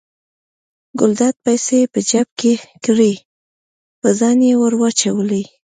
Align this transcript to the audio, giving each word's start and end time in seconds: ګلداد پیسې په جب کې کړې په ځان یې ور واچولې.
ګلداد 0.99 1.35
پیسې 1.45 1.79
په 1.93 1.99
جب 2.09 2.27
کې 2.39 2.53
کړې 2.85 3.13
په 4.01 4.09
ځان 4.19 4.37
یې 4.47 4.53
ور 4.61 4.73
واچولې. 4.79 5.43